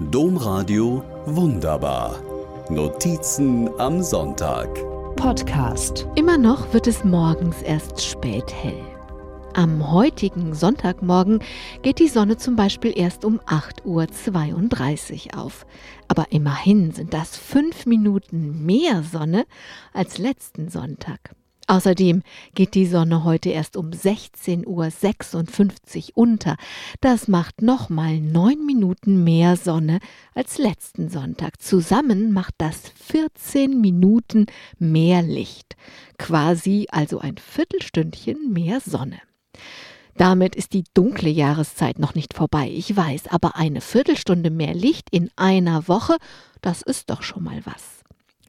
Domradio 0.00 1.02
Wunderbar. 1.26 2.22
Notizen 2.70 3.68
am 3.80 4.00
Sonntag. 4.00 4.68
Podcast. 5.16 6.06
Immer 6.14 6.38
noch 6.38 6.72
wird 6.72 6.86
es 6.86 7.02
morgens 7.02 7.62
erst 7.62 8.00
spät 8.04 8.54
hell. 8.54 8.80
Am 9.54 9.90
heutigen 9.90 10.54
Sonntagmorgen 10.54 11.40
geht 11.82 11.98
die 11.98 12.06
Sonne 12.06 12.36
zum 12.36 12.54
Beispiel 12.54 12.96
erst 12.96 13.24
um 13.24 13.40
8.32 13.40 15.34
Uhr 15.34 15.42
auf. 15.42 15.66
Aber 16.06 16.26
immerhin 16.30 16.92
sind 16.92 17.12
das 17.12 17.36
fünf 17.36 17.84
Minuten 17.84 18.64
mehr 18.64 19.02
Sonne 19.02 19.46
als 19.92 20.16
letzten 20.18 20.68
Sonntag. 20.68 21.34
Außerdem 21.70 22.22
geht 22.54 22.74
die 22.74 22.86
Sonne 22.86 23.24
heute 23.24 23.50
erst 23.50 23.76
um 23.76 23.90
16.56 23.90 26.12
Uhr 26.14 26.14
unter. 26.14 26.56
Das 27.02 27.28
macht 27.28 27.60
nochmal 27.60 28.20
neun 28.20 28.64
Minuten 28.64 29.22
mehr 29.22 29.54
Sonne 29.56 29.98
als 30.34 30.56
letzten 30.56 31.10
Sonntag. 31.10 31.60
Zusammen 31.60 32.32
macht 32.32 32.54
das 32.56 32.90
14 32.96 33.82
Minuten 33.82 34.46
mehr 34.78 35.20
Licht. 35.20 35.76
Quasi 36.16 36.86
also 36.90 37.18
ein 37.18 37.36
Viertelstündchen 37.36 38.50
mehr 38.50 38.80
Sonne. 38.80 39.20
Damit 40.16 40.56
ist 40.56 40.72
die 40.72 40.84
dunkle 40.94 41.28
Jahreszeit 41.28 41.98
noch 41.98 42.14
nicht 42.14 42.32
vorbei, 42.32 42.72
ich 42.74 42.96
weiß, 42.96 43.28
aber 43.28 43.56
eine 43.56 43.82
Viertelstunde 43.82 44.48
mehr 44.50 44.74
Licht 44.74 45.10
in 45.10 45.30
einer 45.36 45.86
Woche, 45.86 46.16
das 46.62 46.80
ist 46.80 47.10
doch 47.10 47.22
schon 47.22 47.44
mal 47.44 47.60
was. 47.66 47.97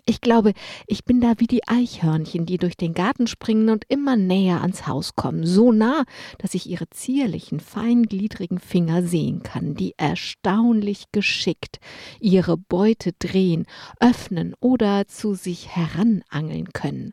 Ich 0.10 0.22
glaube, 0.22 0.54
ich 0.88 1.06
bin 1.06 1.22
da 1.22 1.34
wie 1.38 1.46
die 1.46 1.68
Eichhörnchen, 1.68 2.48
die 2.48 2.58
durch 2.58 2.76
den 2.76 2.96
Garten 2.96 3.28
springen 3.28 3.70
und 3.70 3.86
immer 3.90 4.16
näher 4.16 4.62
ans 4.62 4.88
Haus 4.88 5.16
kommen, 5.16 5.46
so 5.46 5.72
nah, 5.72 6.04
dass 6.40 6.56
ich 6.56 6.68
ihre 6.68 6.90
zierlichen, 6.90 7.60
feingliedrigen 7.60 8.58
Finger 8.58 9.04
sehen 9.04 9.44
kann, 9.44 9.76
die 9.76 9.94
erstaunlich 9.98 11.12
geschickt 11.12 11.80
ihre 12.20 12.58
Beute 12.58 13.12
drehen, 13.20 13.68
öffnen 14.00 14.56
oder 14.60 15.06
zu 15.06 15.36
sich 15.36 15.76
heranangeln 15.76 16.74
können. 16.74 17.12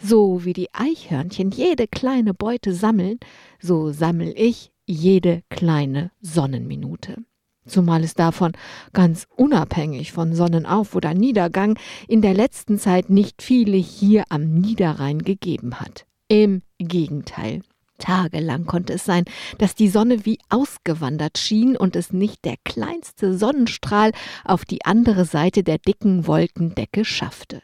So 0.00 0.44
wie 0.44 0.52
die 0.52 0.72
Eichhörnchen 0.72 1.50
jede 1.50 1.88
kleine 1.88 2.32
Beute 2.32 2.74
sammeln, 2.74 3.18
so 3.58 3.90
sammel 3.90 4.32
ich 4.36 4.70
jede 4.86 5.42
kleine 5.50 6.12
Sonnenminute 6.20 7.24
zumal 7.66 8.04
es 8.04 8.14
davon 8.14 8.52
ganz 8.92 9.26
unabhängig 9.36 10.12
von 10.12 10.34
Sonnenauf- 10.34 10.94
oder 10.94 11.14
Niedergang 11.14 11.78
in 12.08 12.22
der 12.22 12.34
letzten 12.34 12.78
Zeit 12.78 13.10
nicht 13.10 13.42
viele 13.42 13.76
hier 13.76 14.24
am 14.28 14.54
Niederrhein 14.54 15.20
gegeben 15.20 15.80
hat. 15.80 16.06
Im 16.28 16.62
Gegenteil. 16.78 17.60
Tagelang 17.98 18.66
konnte 18.66 18.92
es 18.94 19.04
sein, 19.04 19.24
dass 19.58 19.74
die 19.74 19.88
Sonne 19.88 20.26
wie 20.26 20.38
ausgewandert 20.50 21.38
schien 21.38 21.76
und 21.76 21.96
es 21.96 22.12
nicht 22.12 22.44
der 22.44 22.56
kleinste 22.64 23.36
Sonnenstrahl 23.36 24.12
auf 24.44 24.64
die 24.64 24.84
andere 24.84 25.24
Seite 25.24 25.62
der 25.62 25.78
dicken 25.78 26.26
Wolkendecke 26.26 27.04
schaffte. 27.04 27.62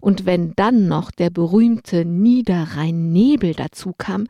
Und 0.00 0.26
wenn 0.26 0.52
dann 0.56 0.88
noch 0.88 1.10
der 1.10 1.30
berühmte 1.30 2.04
Niederrhein-Nebel 2.04 3.54
dazu 3.54 3.94
kam, 3.96 4.26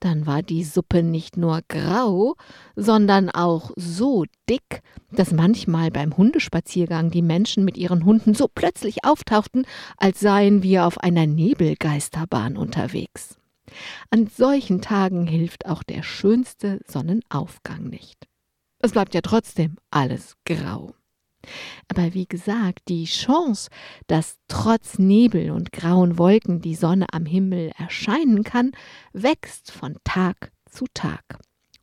dann 0.00 0.26
war 0.26 0.42
die 0.42 0.64
Suppe 0.64 1.02
nicht 1.02 1.36
nur 1.36 1.60
grau, 1.68 2.36
sondern 2.74 3.30
auch 3.30 3.70
so 3.76 4.24
dick, 4.48 4.82
dass 5.12 5.32
manchmal 5.32 5.90
beim 5.90 6.16
Hundespaziergang 6.16 7.10
die 7.10 7.22
Menschen 7.22 7.64
mit 7.64 7.76
ihren 7.76 8.04
Hunden 8.04 8.34
so 8.34 8.48
plötzlich 8.48 9.04
auftauchten, 9.04 9.66
als 9.96 10.20
seien 10.20 10.62
wir 10.62 10.86
auf 10.86 10.98
einer 10.98 11.26
Nebelgeisterbahn 11.26 12.56
unterwegs. 12.56 13.38
An 14.10 14.28
solchen 14.28 14.80
Tagen 14.80 15.26
hilft 15.26 15.66
auch 15.66 15.82
der 15.82 16.02
schönste 16.02 16.80
Sonnenaufgang 16.86 17.88
nicht. 17.88 18.26
Es 18.78 18.92
bleibt 18.92 19.14
ja 19.14 19.20
trotzdem 19.20 19.76
alles 19.90 20.34
grau. 20.44 20.94
Aber 21.88 22.14
wie 22.14 22.26
gesagt, 22.26 22.88
die 22.88 23.04
Chance, 23.04 23.70
dass 24.06 24.38
trotz 24.48 24.98
Nebel 24.98 25.50
und 25.50 25.72
grauen 25.72 26.18
Wolken 26.18 26.60
die 26.60 26.74
Sonne 26.74 27.06
am 27.12 27.26
Himmel 27.26 27.72
erscheinen 27.76 28.44
kann, 28.44 28.72
wächst 29.12 29.70
von 29.70 29.96
Tag 30.04 30.52
zu 30.70 30.84
Tag. 30.94 31.22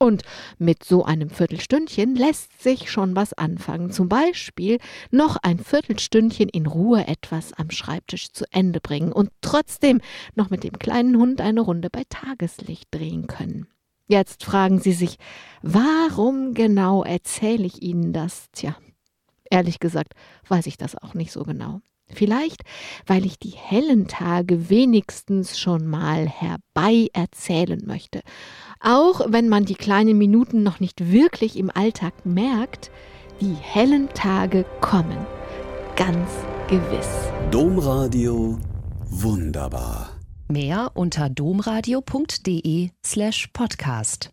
Und 0.04 0.24
mit 0.58 0.84
so 0.84 1.06
einem 1.06 1.30
Viertelstündchen 1.30 2.16
lässt 2.16 2.62
sich 2.62 2.92
schon 2.92 3.16
was 3.16 3.32
anfangen. 3.34 3.90
Zum 3.92 4.10
Beispiel 4.10 4.80
noch 5.12 5.38
ein 5.38 5.60
Viertelstündchen 5.60 6.50
in 6.50 6.66
Ruhe 6.66 7.08
etwas 7.08 7.54
am 7.54 7.72
Schreibtisch 7.72 8.34
zu 8.34 8.44
Ende 8.52 8.82
bringen 8.82 9.14
und 9.14 9.30
trotzdem 9.40 10.02
noch 10.36 10.50
mit 10.50 10.66
dem 10.66 10.78
kleinen 10.78 11.18
Hund 11.18 11.40
eine 11.40 11.62
Runde 11.62 11.90
bei 11.90 12.04
Tageslicht 12.10 12.90
drehen 12.92 13.28
können. 13.28 13.68
Jetzt 14.08 14.44
fragen 14.44 14.80
Sie 14.80 14.92
sich, 14.92 15.18
warum 15.62 16.54
genau 16.54 17.04
erzähle 17.04 17.66
ich 17.66 17.82
Ihnen 17.82 18.12
das? 18.12 18.48
Tja, 18.52 18.76
Ehrlich 19.54 19.80
gesagt 19.80 20.16
weiß 20.48 20.66
ich 20.66 20.78
das 20.78 20.96
auch 20.96 21.14
nicht 21.14 21.32
so 21.32 21.44
genau. 21.44 21.82
Vielleicht, 22.08 22.64
weil 23.06 23.24
ich 23.24 23.38
die 23.38 23.54
hellen 23.56 24.08
Tage 24.08 24.68
wenigstens 24.70 25.60
schon 25.60 25.86
mal 25.86 26.28
herbei 26.28 27.10
erzählen 27.14 27.80
möchte. 27.86 28.22
Auch 28.80 29.22
wenn 29.30 29.50
man 29.50 29.66
die 29.66 29.76
kleinen 29.76 30.18
Minuten 30.18 30.64
noch 30.64 30.80
nicht 30.80 31.12
wirklich 31.12 31.56
im 31.56 31.70
Alltag 31.70 32.26
merkt, 32.26 32.90
die 33.42 33.54
hellen 33.54 34.10
Tage 34.16 34.66
kommen. 34.82 35.20
Ganz 35.96 36.32
gewiss. 36.68 37.10
Domradio 37.52 38.58
wunderbar. 39.06 40.10
Mehr 40.50 40.92
unter 40.96 41.30
domradio.de 41.30 42.90
slash 43.06 43.48
podcast. 43.54 44.32